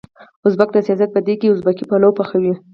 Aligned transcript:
ازبک 0.47 0.69
د 0.73 0.77
سياست 0.87 1.09
په 1.13 1.19
دېګ 1.25 1.37
کې 1.41 1.47
ازبکي 1.51 1.83
پلو 1.89 2.09
پخوي. 2.17 2.53